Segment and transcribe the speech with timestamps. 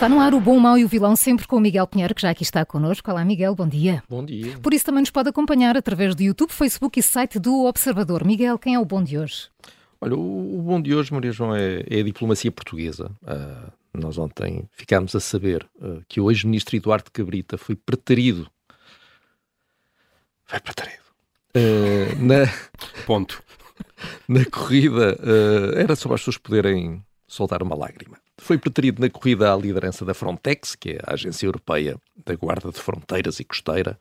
[0.00, 2.14] Está no ar o Bom, o Mau e o Vilão, sempre com o Miguel Pinheiro,
[2.14, 3.10] que já aqui está connosco.
[3.10, 4.02] Olá, Miguel, bom dia.
[4.08, 4.58] Bom dia.
[4.58, 8.24] Por isso também nos pode acompanhar através do YouTube, Facebook e site do Observador.
[8.24, 9.50] Miguel, quem é o bom de hoje?
[10.00, 13.12] Olha, o, o bom de hoje, Maria João, é, é a diplomacia portuguesa.
[13.22, 18.50] Uh, nós ontem ficámos a saber uh, que o ex-ministro Eduardo Cabrita foi preterido.
[20.48, 21.04] Vai preterido.
[21.54, 22.50] Uh, na...
[23.04, 23.42] Ponto.
[24.26, 25.18] na corrida,
[25.76, 28.18] era só para as pessoas poderem soltar uma lágrima.
[28.36, 32.72] Foi preterido na corrida à liderança da Frontex, que é a Agência Europeia da Guarda
[32.72, 33.96] de Fronteiras e Costeira.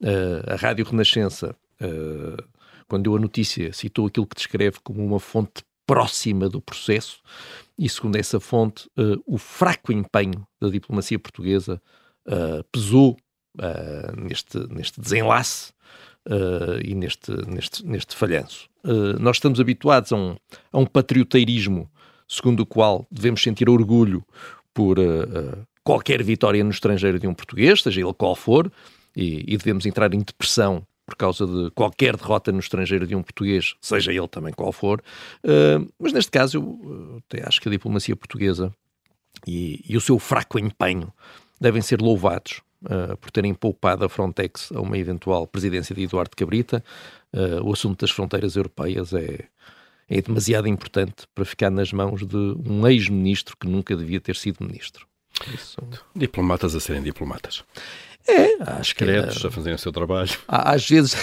[0.00, 2.42] Uh, a Rádio Renascença, uh,
[2.88, 7.20] quando deu a notícia, citou aquilo que descreve como uma fonte próxima do processo,
[7.78, 11.80] e segundo essa fonte, uh, o fraco empenho da diplomacia portuguesa
[12.70, 13.16] pesou
[14.16, 15.72] neste, neste desenlace
[16.84, 18.68] e neste, neste, neste falhanço.
[19.18, 20.36] nós estamos habituados a um,
[20.72, 21.90] a um patrioteirismo
[22.32, 24.24] segundo o qual devemos sentir orgulho
[24.72, 28.72] por uh, qualquer vitória no estrangeiro de um português, seja ele qual for,
[29.14, 33.22] e, e, devemos entrar em depressão por causa de qualquer derrota no estrangeiro de um
[33.22, 35.02] português, seja ele também qual for.
[35.44, 38.72] Uh, mas neste caso, eu até acho que a diplomacia portuguesa
[39.46, 41.12] e, e o seu fraco empenho
[41.60, 42.62] devem ser louvados.
[42.84, 46.82] Uh, por terem poupado a Frontex a uma eventual presidência de Eduardo Cabrita.
[47.32, 49.44] Uh, o assunto das fronteiras europeias é,
[50.08, 54.64] é demasiado importante para ficar nas mãos de um ex-ministro que nunca devia ter sido
[54.64, 55.06] ministro.
[55.54, 55.76] Isso...
[56.14, 57.64] Diplomatas a serem diplomatas.
[58.28, 59.48] É, acho que Credos é...
[59.48, 60.30] a fazerem o seu trabalho.
[60.46, 61.16] Às vezes,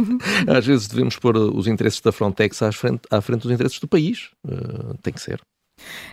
[0.48, 3.86] às vezes devemos pôr os interesses da Frontex à frente, à frente dos interesses do
[3.86, 4.30] país.
[4.46, 5.40] Uh, tem que ser.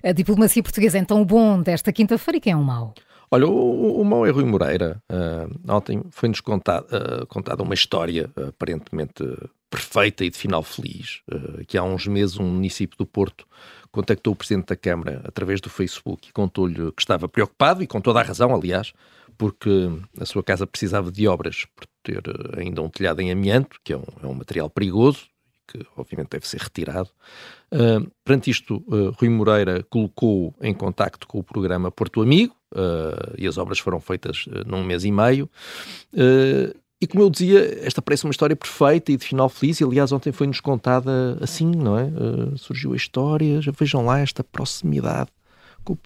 [0.04, 2.94] A diplomacia portuguesa é então o bom desta quinta-feira e quem é o mau?
[3.32, 5.02] Olha, o, o é Rui Moreira.
[5.12, 6.86] Uh, ontem foi-nos contada,
[7.24, 9.24] uh, contada uma história aparentemente
[9.70, 13.46] perfeita e de final feliz, uh, que há uns meses um município do Porto
[13.92, 18.02] contactou o Presidente da Câmara através do Facebook e contou-lhe que estava preocupado, e com
[18.02, 18.94] toda a razão, aliás,
[19.38, 22.22] porque a sua casa precisava de obras por ter
[22.58, 25.28] ainda um telhado em amianto, que é um, é um material perigoso,
[25.68, 27.10] que obviamente deve ser retirado.
[27.72, 33.34] Uh, perante isto, uh, Rui Moreira colocou em contacto com o programa Porto Amigo, uh,
[33.38, 35.50] e as obras foram feitas num mês e meio.
[37.02, 40.12] E como eu dizia, esta parece uma história perfeita e de final feliz, e aliás
[40.12, 42.10] ontem foi-nos contada assim, não é?
[42.56, 45.30] Surgiu a história, já vejam lá esta proximidade
[45.84, 45.98] com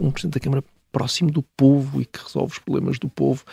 [0.00, 3.44] um Presidente da Câmara próximo do povo e que resolve os problemas do povo.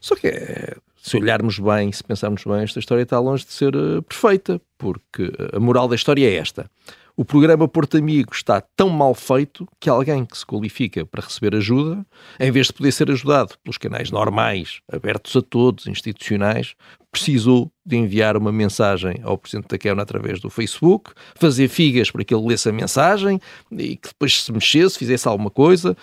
[0.00, 3.74] Só que é, se olharmos bem, se pensarmos bem, esta história está longe de ser
[3.74, 6.70] uh, perfeita, porque a moral da história é esta.
[7.16, 11.54] O programa Porto Amigo está tão mal feito que alguém que se qualifica para receber
[11.54, 12.06] ajuda,
[12.38, 16.74] em vez de poder ser ajudado pelos canais normais, abertos a todos, institucionais,
[17.10, 22.24] precisou de enviar uma mensagem ao Presidente da Câmara através do Facebook, fazer figas para
[22.24, 23.38] que ele lesse a mensagem
[23.70, 25.96] e que depois se mexesse, fizesse alguma coisa.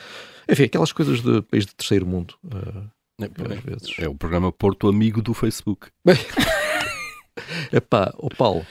[0.47, 2.35] Enfim, aquelas coisas de país de terceiro mundo.
[2.45, 5.87] Uh, é, é, o programa Porto Amigo do Facebook.
[7.73, 8.65] Epá, o Paulo,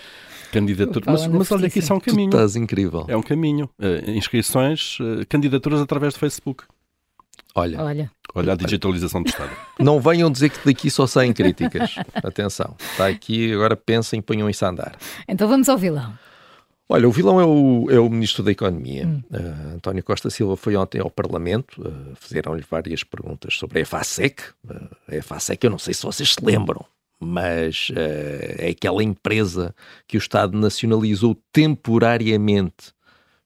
[0.52, 1.04] Candidatura.
[1.04, 2.30] Mas, mas olha que isso é um caminho.
[2.30, 3.04] Tu estás incrível.
[3.08, 3.68] É um caminho.
[3.78, 6.64] Uh, inscrições, uh, candidaturas através do Facebook.
[7.56, 7.82] Olha.
[7.82, 8.10] Olha.
[8.34, 9.50] Olha a digitalização do Estado.
[9.80, 11.96] Não venham dizer que daqui só saem críticas.
[12.14, 12.76] Atenção.
[12.78, 14.96] Está aqui, agora pensem e ponham isso a andar.
[15.26, 16.16] Então vamos ao vilão.
[16.88, 19.06] Olha, o vilão é o, é o Ministro da Economia.
[19.06, 19.22] Hum.
[19.30, 24.42] Uh, António Costa Silva foi ontem ao Parlamento, uh, fizeram-lhe várias perguntas sobre a EFASEC.
[24.64, 26.84] Uh, a EFASEC, eu não sei se vocês se lembram,
[27.18, 29.74] mas uh, é aquela empresa
[30.06, 32.94] que o Estado nacionalizou temporariamente.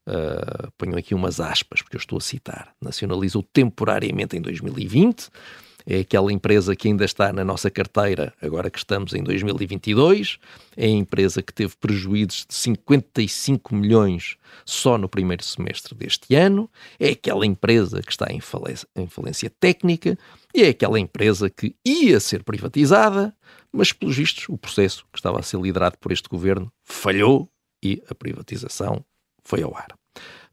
[0.06, 2.74] Uh, ponho aqui umas aspas, porque eu estou a citar.
[2.80, 5.30] Nacionalizou temporariamente em 2020.
[5.90, 10.38] É aquela empresa que ainda está na nossa carteira, agora que estamos em 2022.
[10.76, 16.70] É a empresa que teve prejuízos de 55 milhões só no primeiro semestre deste ano.
[16.96, 20.16] É aquela empresa que está em falência, em falência técnica.
[20.54, 23.34] E é aquela empresa que ia ser privatizada,
[23.72, 27.48] mas, pelos vistos, o processo que estava a ser liderado por este governo falhou
[27.82, 29.04] e a privatização
[29.42, 29.88] foi ao ar.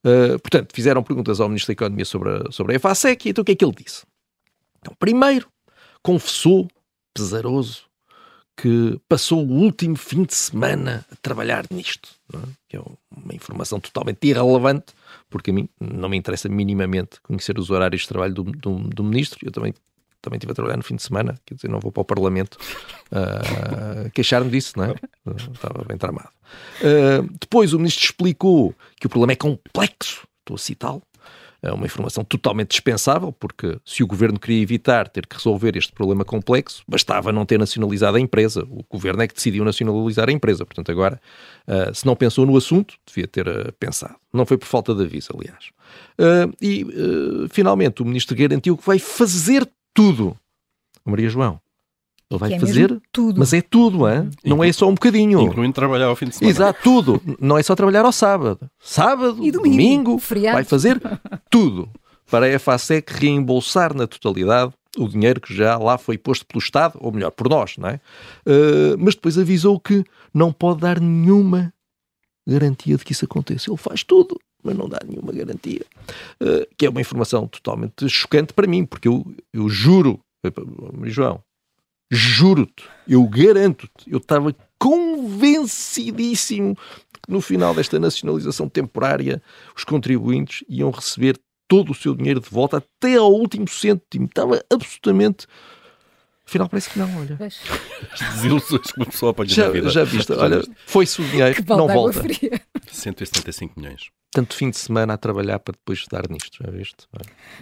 [0.03, 3.43] Uh, portanto, fizeram perguntas ao Ministro da Economia sobre a, sobre a EFASEC e então
[3.43, 4.03] o que é que ele disse?
[4.87, 5.49] Então, primeiro,
[6.01, 6.65] confessou,
[7.13, 7.83] pesaroso,
[8.55, 12.37] que passou o último fim de semana a trabalhar nisto, é?
[12.69, 14.93] que é uma informação totalmente irrelevante,
[15.29, 19.03] porque a mim não me interessa minimamente conhecer os horários de trabalho do, do, do
[19.03, 19.39] ministro.
[19.43, 19.73] Eu também
[20.21, 22.57] também estive a trabalhar no fim de semana, quer dizer, não vou para o Parlamento
[23.11, 24.95] uh, queixar-me disso, não é?
[25.53, 26.29] Estava bem tramado.
[26.81, 31.03] Uh, depois o ministro explicou que o problema é complexo, estou a citá-lo,
[31.61, 35.91] é uma informação totalmente dispensável, porque se o governo queria evitar ter que resolver este
[35.91, 38.63] problema complexo, bastava não ter nacionalizado a empresa.
[38.69, 40.65] O governo é que decidiu nacionalizar a empresa.
[40.65, 41.19] Portanto, agora,
[41.67, 44.15] uh, se não pensou no assunto, devia ter uh, pensado.
[44.31, 45.71] Não foi por falta de aviso, aliás.
[46.19, 46.85] Uh, e,
[47.49, 50.37] finalmente, o ministro garantiu que vai fazer tudo.
[51.03, 51.59] Maria João,
[52.29, 53.39] ele vai é fazer tudo.
[53.39, 54.29] Mas é tudo, hein?
[54.43, 55.41] não é só um bocadinho.
[55.41, 56.55] Incluindo trabalhar ao fim de semana.
[56.55, 57.21] Exato, tudo.
[57.39, 58.69] Não é só trabalhar ao sábado.
[58.79, 60.21] Sábado, e domingo, domingo
[60.51, 61.01] vai fazer
[61.49, 61.89] tudo
[62.29, 66.97] para a EFASEC reembolsar na totalidade o dinheiro que já lá foi posto pelo Estado,
[66.99, 67.99] ou melhor, por nós, não é?
[68.45, 70.03] Uh, mas depois avisou que
[70.33, 71.71] não pode dar nenhuma
[72.47, 73.69] garantia de que isso aconteça.
[73.69, 75.85] Ele faz tudo, mas não dá nenhuma garantia.
[76.41, 80.19] Uh, que é uma informação totalmente chocante para mim, porque eu, eu juro,
[81.03, 81.41] João,
[82.09, 89.41] juro-te, eu garanto-te, eu estava convencidíssimo que no final desta nacionalização temporária
[89.75, 91.37] os contribuintes iam receber
[91.67, 94.25] todo o seu dinheiro de volta até ao último cêntimo.
[94.25, 95.47] Estava absolutamente.
[96.47, 97.37] Afinal, parece que não, olha.
[97.41, 99.89] As desilusões começou a apanhar já, vida.
[99.89, 102.23] Já viste, olha, foi-se o dinheiro, não volta.
[102.89, 104.09] 175 milhões.
[104.31, 107.05] Tanto fim de semana a trabalhar para depois dar nisto, já viste?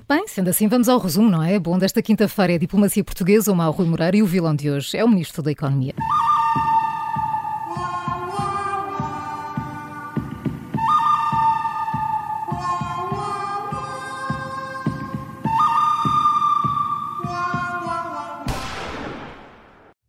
[0.08, 1.58] Bem, sendo assim, vamos ao resumo, não é?
[1.58, 4.70] Bom, desta quinta-feira é a diplomacia portuguesa, o Mauro Rui Moreira e o vilão de
[4.70, 5.96] hoje é o Ministro da Economia.